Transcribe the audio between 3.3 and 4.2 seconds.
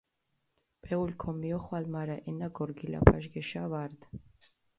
გეშა ვარდჷ.